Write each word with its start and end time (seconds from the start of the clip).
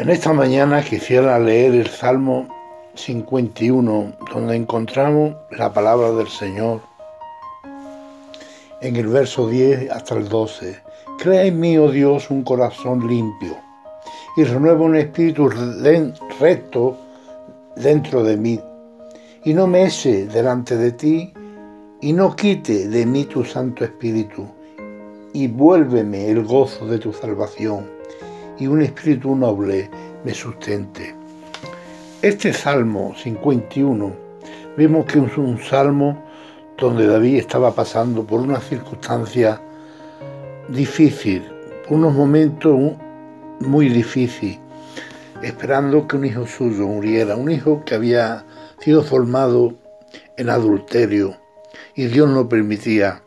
En 0.00 0.08
esta 0.10 0.32
mañana 0.32 0.82
quisiera 0.82 1.38
leer 1.38 1.74
el 1.74 1.88
Salmo 1.88 2.46
51, 2.94 4.12
donde 4.32 4.56
encontramos 4.56 5.34
la 5.50 5.72
palabra 5.72 6.12
del 6.12 6.28
Señor. 6.28 6.80
En 8.80 8.96
el 8.96 9.08
verso 9.08 9.48
10 9.48 9.90
hasta 9.90 10.14
el 10.14 10.28
12. 10.28 10.80
Crea 11.18 11.44
en 11.44 11.58
mí, 11.58 11.76
oh 11.76 11.90
Dios, 11.90 12.30
un 12.30 12.42
corazón 12.42 13.06
limpio 13.08 13.56
y 14.36 14.44
renueva 14.44 14.84
un 14.84 14.96
espíritu 14.96 15.50
recto 16.38 16.96
dentro 17.76 18.22
de 18.22 18.36
mí. 18.36 18.60
Y 19.44 19.52
no 19.52 19.66
me 19.66 19.84
eche 19.84 20.26
delante 20.26 20.76
de 20.76 20.92
ti 20.92 21.32
y 22.00 22.12
no 22.12 22.36
quite 22.36 22.88
de 22.88 23.04
mí 23.04 23.24
tu 23.24 23.44
Santo 23.44 23.84
Espíritu. 23.84 24.46
Y 25.32 25.48
vuélveme 25.48 26.30
el 26.30 26.44
gozo 26.44 26.86
de 26.86 26.98
tu 26.98 27.12
salvación 27.12 27.97
y 28.58 28.66
un 28.66 28.82
espíritu 28.82 29.34
noble 29.34 29.90
me 30.24 30.34
sustente. 30.34 31.14
Este 32.22 32.52
Salmo 32.52 33.14
51 33.16 34.12
vemos 34.76 35.06
que 35.06 35.18
es 35.18 35.38
un 35.38 35.58
salmo 35.58 36.22
donde 36.76 37.06
David 37.06 37.38
estaba 37.38 37.74
pasando 37.74 38.24
por 38.24 38.40
una 38.40 38.60
circunstancia 38.60 39.60
difícil, 40.68 41.42
unos 41.88 42.14
momentos 42.14 42.78
muy 43.60 43.88
difíciles, 43.88 44.58
esperando 45.42 46.06
que 46.06 46.16
un 46.16 46.24
hijo 46.24 46.46
suyo 46.46 46.86
muriera, 46.86 47.36
un 47.36 47.50
hijo 47.50 47.82
que 47.84 47.94
había 47.94 48.44
sido 48.80 49.02
formado 49.02 49.74
en 50.36 50.50
adulterio 50.50 51.36
y 51.94 52.06
Dios 52.06 52.28
no 52.28 52.48
permitía 52.48 53.22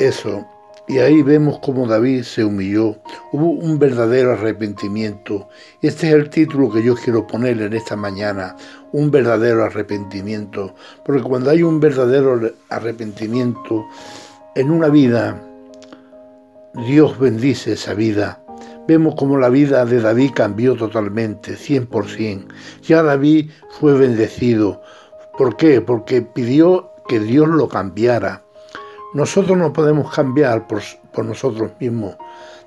eso. 0.00 0.46
Y 0.88 0.98
ahí 1.00 1.22
vemos 1.22 1.58
cómo 1.58 1.86
David 1.86 2.22
se 2.22 2.42
humilló. 2.42 2.96
Hubo 3.30 3.50
un 3.50 3.78
verdadero 3.78 4.32
arrepentimiento. 4.32 5.50
Este 5.82 6.08
es 6.08 6.14
el 6.14 6.30
título 6.30 6.70
que 6.70 6.82
yo 6.82 6.94
quiero 6.94 7.26
ponerle 7.26 7.66
en 7.66 7.74
esta 7.74 7.94
mañana. 7.94 8.56
Un 8.92 9.10
verdadero 9.10 9.64
arrepentimiento. 9.64 10.74
Porque 11.04 11.22
cuando 11.22 11.50
hay 11.50 11.62
un 11.62 11.78
verdadero 11.78 12.40
arrepentimiento 12.70 13.86
en 14.54 14.70
una 14.70 14.88
vida, 14.88 15.38
Dios 16.86 17.18
bendice 17.18 17.74
esa 17.74 17.92
vida. 17.92 18.42
Vemos 18.88 19.14
cómo 19.14 19.36
la 19.36 19.50
vida 19.50 19.84
de 19.84 20.00
David 20.00 20.30
cambió 20.34 20.74
totalmente, 20.74 21.52
100%. 21.52 22.46
Ya 22.82 23.02
David 23.02 23.50
fue 23.78 23.92
bendecido. 23.92 24.80
¿Por 25.36 25.56
qué? 25.56 25.82
Porque 25.82 26.22
pidió 26.22 26.92
que 27.06 27.20
Dios 27.20 27.46
lo 27.46 27.68
cambiara 27.68 28.47
nosotros 29.14 29.56
no 29.56 29.72
podemos 29.72 30.14
cambiar 30.14 30.66
por, 30.66 30.82
nosotros 31.24 31.70
mismos. 31.80 32.16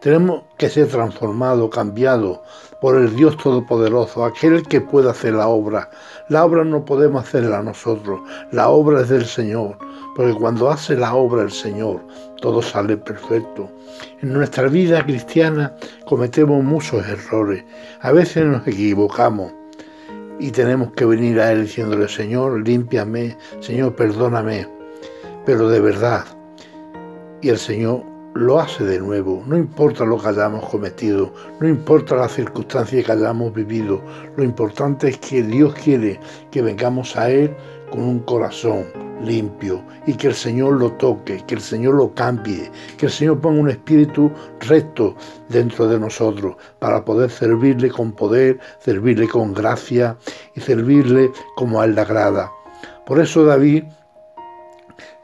Tenemos 0.00 0.42
que 0.56 0.70
ser 0.70 0.88
transformados, 0.88 1.68
cambiados 1.70 2.40
por 2.80 2.96
el 2.96 3.14
Dios 3.14 3.36
Todopoderoso, 3.36 4.24
aquel 4.24 4.66
que 4.66 4.80
puede 4.80 5.10
hacer 5.10 5.34
la 5.34 5.48
obra. 5.48 5.90
La 6.28 6.44
obra 6.44 6.64
no 6.64 6.84
podemos 6.84 7.24
hacerla 7.24 7.62
nosotros, 7.62 8.20
la 8.52 8.70
obra 8.70 9.02
es 9.02 9.10
del 9.10 9.26
Señor, 9.26 9.76
porque 10.16 10.32
cuando 10.32 10.70
hace 10.70 10.96
la 10.96 11.14
obra 11.14 11.42
el 11.42 11.50
Señor, 11.50 12.00
todo 12.40 12.62
sale 12.62 12.96
perfecto. 12.96 13.70
En 14.22 14.32
nuestra 14.32 14.68
vida 14.68 15.04
cristiana 15.04 15.74
cometemos 16.06 16.64
muchos 16.64 17.06
errores, 17.06 17.62
a 18.00 18.12
veces 18.12 18.46
nos 18.46 18.66
equivocamos 18.66 19.52
y 20.38 20.50
tenemos 20.50 20.92
que 20.92 21.04
venir 21.04 21.38
a 21.38 21.52
Él 21.52 21.64
diciéndole, 21.66 22.08
Señor, 22.08 22.66
límpiame, 22.66 23.36
Señor, 23.60 23.94
perdóname 23.94 24.79
pero 25.44 25.68
de 25.68 25.80
verdad. 25.80 26.24
Y 27.42 27.48
el 27.48 27.58
Señor 27.58 28.02
lo 28.34 28.60
hace 28.60 28.84
de 28.84 29.00
nuevo, 29.00 29.42
no 29.46 29.56
importa 29.56 30.04
lo 30.04 30.18
que 30.18 30.28
hayamos 30.28 30.68
cometido, 30.68 31.32
no 31.60 31.68
importa 31.68 32.14
las 32.14 32.32
circunstancias 32.32 33.04
que 33.04 33.12
hayamos 33.12 33.52
vivido, 33.52 34.00
lo 34.36 34.44
importante 34.44 35.08
es 35.08 35.18
que 35.18 35.42
Dios 35.42 35.74
quiere 35.74 36.20
que 36.50 36.62
vengamos 36.62 37.16
a 37.16 37.28
Él 37.30 37.54
con 37.90 38.02
un 38.02 38.20
corazón 38.20 38.84
limpio 39.24 39.82
y 40.06 40.14
que 40.14 40.28
el 40.28 40.34
Señor 40.34 40.74
lo 40.74 40.92
toque, 40.92 41.42
que 41.46 41.54
el 41.56 41.60
Señor 41.60 41.94
lo 41.94 42.14
cambie, 42.14 42.70
que 42.96 43.06
el 43.06 43.12
Señor 43.12 43.40
ponga 43.40 43.60
un 43.60 43.70
espíritu 43.70 44.30
recto 44.60 45.14
dentro 45.48 45.88
de 45.88 45.98
nosotros 45.98 46.56
para 46.78 47.04
poder 47.04 47.30
servirle 47.30 47.90
con 47.90 48.12
poder, 48.12 48.58
servirle 48.78 49.28
con 49.28 49.52
gracia 49.52 50.16
y 50.54 50.60
servirle 50.60 51.30
como 51.56 51.80
a 51.80 51.84
Él 51.84 51.94
le 51.94 52.00
agrada. 52.00 52.50
Por 53.06 53.18
eso 53.18 53.44
David 53.44 53.84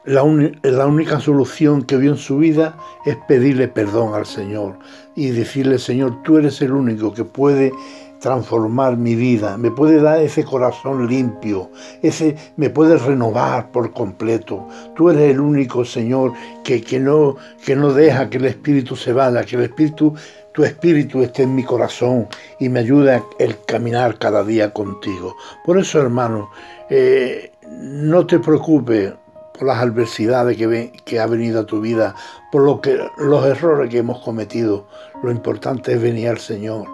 la, 0.07 0.23
única 0.23 1.19
solución 1.19 1.83
que 1.83 1.97
vio 1.97 2.11
en 2.11 2.17
su 2.17 2.37
vida 2.37 2.77
es 3.05 3.17
pedirle 3.27 3.67
perdón 3.67 4.13
al 4.13 4.25
Señor 4.25 4.79
y 5.15 5.31
decirle, 5.31 5.79
Señor, 5.79 6.23
tú 6.23 6.37
eres 6.37 6.61
el 6.61 6.71
único 6.71 7.13
que 7.13 7.25
puede 7.25 7.73
transformar 8.21 8.95
mi 8.95 9.15
vida, 9.15 9.57
me 9.57 9.69
puede 9.69 10.01
dar 10.01 10.21
ese 10.21 10.45
corazón 10.45 11.07
limpio, 11.07 11.69
ese 12.01 12.37
me 12.55 12.69
puede 12.69 12.97
renovar 12.97 13.69
por 13.71 13.91
completo. 13.91 14.65
Tú 14.95 15.09
eres 15.09 15.31
el 15.31 15.41
único, 15.41 15.83
Señor, 15.83 16.31
que, 16.63 16.81
que, 16.81 16.99
no, 16.99 17.35
que 17.65 17.75
no 17.75 17.93
deja 17.93 18.29
que 18.29 18.37
el 18.37 18.45
Espíritu 18.45 18.95
se 18.95 19.11
vaya, 19.11 19.43
que 19.43 19.57
el 19.57 19.63
Espíritu, 19.63 20.15
tu 20.53 20.63
Espíritu 20.63 21.21
esté 21.21 21.43
en 21.43 21.53
mi 21.53 21.63
corazón 21.63 22.27
y 22.59 22.69
me 22.69 22.79
ayuda 22.79 23.21
el 23.39 23.57
caminar 23.65 24.17
cada 24.17 24.43
día 24.45 24.71
contigo. 24.71 25.35
Por 25.65 25.77
eso, 25.77 26.01
hermano, 26.01 26.49
eh, 26.89 27.51
no 27.69 28.25
te 28.25 28.39
preocupes 28.39 29.13
por 29.57 29.67
las 29.67 29.81
adversidades 29.81 30.57
que, 30.57 30.91
que 31.05 31.19
ha 31.19 31.27
venido 31.27 31.61
a 31.61 31.65
tu 31.65 31.81
vida, 31.81 32.15
por 32.51 32.63
lo 32.63 32.81
que, 32.81 32.99
los 33.17 33.45
errores 33.45 33.89
que 33.89 33.99
hemos 33.99 34.19
cometido. 34.19 34.87
Lo 35.23 35.31
importante 35.31 35.93
es 35.93 36.01
venir 36.01 36.29
al 36.29 36.39
Señor 36.39 36.87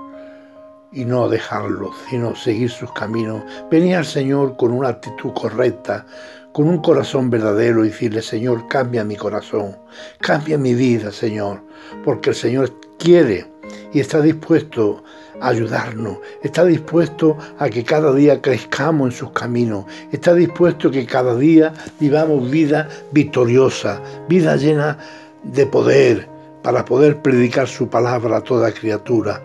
y 0.92 1.06
no 1.06 1.28
dejarlo, 1.28 1.92
sino 2.10 2.36
seguir 2.36 2.70
sus 2.70 2.92
caminos. 2.94 3.44
Venir 3.70 3.98
al 3.98 4.06
Señor 4.06 4.56
con 4.56 4.72
una 4.72 4.90
actitud 4.90 5.34
correcta, 5.34 6.06
con 6.52 6.68
un 6.68 6.82
corazón 6.82 7.30
verdadero 7.30 7.84
y 7.84 7.90
decirle, 7.90 8.22
Señor, 8.22 8.68
cambia 8.68 9.04
mi 9.04 9.16
corazón, 9.16 9.76
cambia 10.20 10.58
mi 10.58 10.74
vida, 10.74 11.12
Señor, 11.12 11.62
porque 12.06 12.30
el 12.30 12.36
Señor 12.36 12.72
quiere 13.00 13.53
y 13.94 14.00
está 14.00 14.22
dispuesto 14.22 15.04
ayudarnos, 15.42 16.18
está 16.42 16.66
dispuesto 16.66 17.38
a 17.60 17.70
que 17.70 17.84
cada 17.84 18.14
día 18.14 18.42
crezcamos 18.42 19.12
en 19.12 19.18
sus 19.18 19.32
caminos, 19.32 19.86
está 20.12 20.34
dispuesto 20.34 20.88
a 20.88 20.92
que 20.92 21.06
cada 21.06 21.36
día 21.36 21.74
vivamos 22.00 22.50
vida 22.50 22.90
victoriosa, 23.12 24.02
vida 24.28 24.56
llena 24.56 24.98
de 25.44 25.66
poder 25.66 26.30
para 26.62 26.86
poder 26.86 27.22
predicar 27.22 27.68
su 27.68 27.90
palabra 27.90 28.38
a 28.38 28.42
toda 28.42 28.72
criatura. 28.72 29.42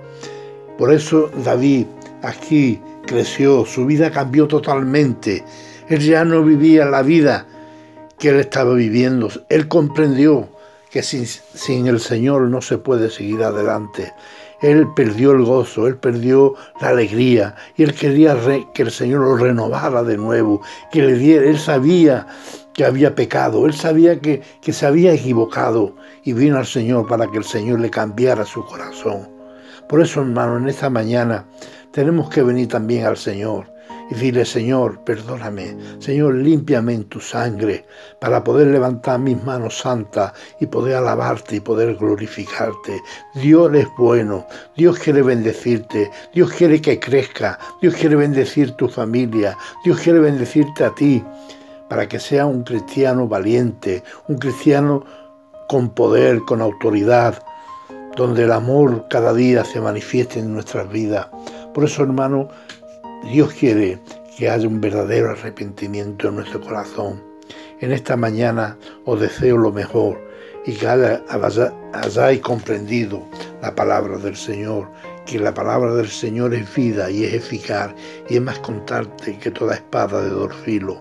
Por 0.78 0.92
eso 0.92 1.30
David 1.44 1.86
aquí 2.22 2.80
creció, 3.06 3.65
su 3.66 3.84
vida 3.84 4.10
cambió 4.10 4.47
totalmente. 4.47 5.44
Él 5.88 6.00
ya 6.00 6.25
no 6.25 6.44
vivía 6.44 6.84
la 6.84 7.03
vida 7.03 7.47
que 8.19 8.28
él 8.28 8.36
estaba 8.36 8.75
viviendo. 8.75 9.28
Él 9.48 9.66
comprendió 9.66 10.48
que 10.91 11.03
sin, 11.03 11.26
sin 11.26 11.87
el 11.87 12.00
Señor 12.00 12.43
no 12.43 12.60
se 12.62 12.78
puede 12.78 13.10
seguir 13.10 13.43
adelante 13.43 14.12
él 14.60 14.88
perdió 14.94 15.32
el 15.32 15.44
gozo, 15.44 15.87
él 15.87 15.97
perdió 15.97 16.54
la 16.81 16.88
alegría 16.88 17.54
y 17.76 17.84
él 17.84 17.94
quería 17.94 18.37
que 18.75 18.82
el 18.82 18.91
Señor 18.91 19.21
lo 19.21 19.37
renovara 19.37 20.03
de 20.03 20.16
nuevo, 20.16 20.60
que 20.91 21.03
le 21.03 21.15
diera, 21.15 21.47
él 21.47 21.59
sabía 21.59 22.27
que 22.75 22.84
había 22.84 23.15
pecado, 23.15 23.66
él 23.66 23.75
sabía 23.75 24.21
que, 24.21 24.43
que 24.60 24.72
se 24.72 24.87
había 24.87 25.12
equivocado 25.12 25.94
y 26.25 26.32
vino 26.32 26.59
al 26.59 26.66
Señor 26.66 27.06
para 27.06 27.27
que 27.31 27.38
el 27.38 27.44
Señor 27.44 27.81
le 27.81 27.91
cambiara 27.91 28.44
su 28.44 28.65
corazón. 28.65 29.28
Por 29.88 30.03
eso, 30.03 30.21
hermano, 30.21 30.59
en 30.59 30.69
esta 30.69 30.91
mañana 30.91 31.47
tenemos 31.93 32.28
que 32.28 32.43
venir 32.43 32.69
también 32.69 33.06
al 33.06 33.16
Señor 33.16 33.66
y 34.11 34.15
dile, 34.15 34.45
Señor, 34.45 35.01
perdóname, 35.05 35.77
Señor, 35.99 36.35
límpiame 36.35 36.95
en 36.95 37.05
tu 37.05 37.21
sangre 37.21 37.85
para 38.21 38.43
poder 38.43 38.69
levantar 38.69 39.19
mis 39.21 39.43
manos 39.45 39.79
santas 39.79 40.33
y 40.61 40.67
poder 40.67 40.97
alabarte 40.97 41.57
y 41.57 41.60
poder 41.60 41.97
glorificarte. 41.97 43.01
Dios 43.34 43.75
es 43.75 43.89
bueno, 43.99 44.47
Dios 44.77 44.99
quiere 44.99 45.22
bendecirte, 45.22 46.10
Dios 46.33 46.51
quiere 46.53 46.81
que 46.81 46.99
crezca, 46.99 47.59
Dios 47.83 47.95
quiere 47.95 48.16
bendecir 48.16 48.72
tu 48.72 48.89
familia, 48.89 49.57
Dios 49.84 50.01
quiere 50.01 50.21
bendecirte 50.21 50.84
a 50.84 50.95
ti 50.95 51.22
para 51.89 52.09
que 52.09 52.19
sea 52.19 52.47
un 52.47 52.63
cristiano 52.65 53.28
valiente, 53.28 54.03
un 54.28 54.39
cristiano 54.39 55.04
con 55.69 55.91
poder, 55.91 56.41
con 56.47 56.63
autoridad, 56.63 57.43
donde 58.16 58.45
el 58.45 58.53
amor 58.53 59.07
cada 59.09 59.33
día 59.33 59.65
se 59.65 59.81
manifieste 59.81 60.41
en 60.41 60.53
nuestras 60.53 60.89
vidas. 60.91 61.28
Por 61.72 61.84
eso, 61.84 62.03
hermano, 62.03 62.49
Dios 63.30 63.53
quiere 63.53 63.98
que 64.39 64.48
haya 64.48 64.66
un 64.66 64.80
verdadero 64.80 65.33
arrepentimiento 65.33 66.28
en 66.28 66.36
nuestro 66.36 66.63
corazón. 66.63 67.22
En 67.80 67.92
esta 67.92 68.16
mañana 68.16 68.78
os 69.04 69.21
deseo 69.21 69.59
lo 69.59 69.71
mejor 69.71 70.19
y 70.65 70.72
que 70.72 70.89
hayáis 71.92 72.41
comprendido 72.41 73.22
la 73.60 73.75
palabra 73.75 74.16
del 74.16 74.34
Señor, 74.34 74.89
que 75.27 75.39
la 75.39 75.53
palabra 75.53 75.95
del 75.95 76.09
Señor 76.09 76.54
es 76.54 76.75
vida 76.75 77.10
y 77.10 77.25
es 77.25 77.34
eficaz 77.34 77.95
y 78.30 78.36
es 78.36 78.41
más 78.41 78.59
contarte 78.60 79.39
que 79.39 79.51
toda 79.51 79.75
espada 79.75 80.22
de 80.22 80.30
dos 80.30 80.54
filos. 80.65 80.97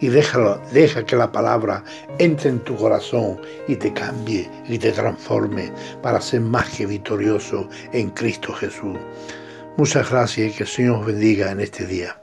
Y 0.00 0.08
déjalo, 0.08 0.58
deja 0.72 1.04
que 1.04 1.16
la 1.16 1.30
palabra 1.30 1.84
entre 2.18 2.48
en 2.48 2.60
tu 2.60 2.74
corazón 2.76 3.38
y 3.68 3.76
te 3.76 3.92
cambie 3.92 4.48
y 4.66 4.78
te 4.78 4.92
transforme 4.92 5.70
para 6.02 6.22
ser 6.22 6.40
más 6.40 6.70
que 6.70 6.86
victorioso 6.86 7.68
en 7.92 8.08
Cristo 8.10 8.54
Jesús. 8.54 8.96
Muchas 9.76 10.10
gracias 10.10 10.52
y 10.52 10.56
que 10.56 10.62
el 10.62 10.68
Señor 10.68 11.00
os 11.00 11.06
bendiga 11.06 11.50
en 11.50 11.60
este 11.60 11.86
día. 11.86 12.16